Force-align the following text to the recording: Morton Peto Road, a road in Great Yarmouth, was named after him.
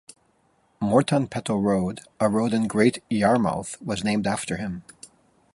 Morton 0.79 1.27
Peto 1.27 1.55
Road, 1.59 1.99
a 2.19 2.27
road 2.27 2.53
in 2.55 2.65
Great 2.65 3.03
Yarmouth, 3.11 3.79
was 3.83 4.03
named 4.03 4.25
after 4.25 4.57
him. 4.57 4.81